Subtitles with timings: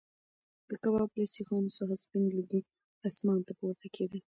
[0.69, 2.61] د کباب له سیخانو څخه سپین لوګی
[3.09, 4.19] اسمان ته پورته کېده.